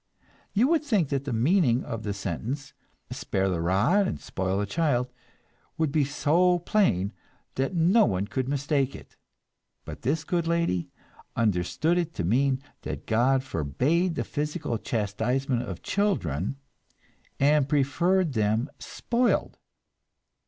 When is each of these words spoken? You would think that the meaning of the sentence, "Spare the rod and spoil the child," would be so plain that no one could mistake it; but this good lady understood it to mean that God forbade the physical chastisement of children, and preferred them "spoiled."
You 0.53 0.67
would 0.69 0.83
think 0.83 1.09
that 1.09 1.25
the 1.25 1.31
meaning 1.31 1.83
of 1.83 2.01
the 2.01 2.11
sentence, 2.11 2.73
"Spare 3.11 3.49
the 3.49 3.61
rod 3.61 4.07
and 4.07 4.19
spoil 4.19 4.57
the 4.57 4.65
child," 4.65 5.11
would 5.77 5.91
be 5.91 6.03
so 6.05 6.57
plain 6.57 7.13
that 7.53 7.75
no 7.75 8.05
one 8.05 8.25
could 8.25 8.49
mistake 8.49 8.95
it; 8.95 9.15
but 9.85 10.01
this 10.01 10.23
good 10.23 10.47
lady 10.47 10.89
understood 11.35 11.99
it 11.99 12.15
to 12.15 12.23
mean 12.23 12.63
that 12.81 13.05
God 13.05 13.43
forbade 13.43 14.15
the 14.15 14.23
physical 14.23 14.79
chastisement 14.79 15.61
of 15.61 15.83
children, 15.83 16.55
and 17.39 17.69
preferred 17.69 18.33
them 18.33 18.71
"spoiled." 18.79 19.59